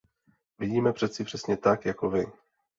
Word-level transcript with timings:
Vidíme 0.59 0.91
věci 0.99 1.23
přesně 1.23 1.57
tak, 1.57 1.85
jako 1.85 2.09
vy. 2.09 2.25